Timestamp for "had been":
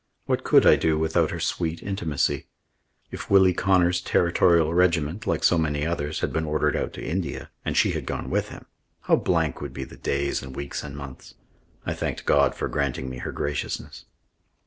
6.21-6.43